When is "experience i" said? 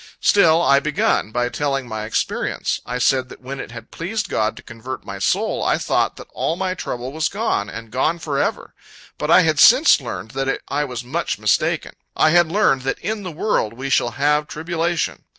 2.05-2.97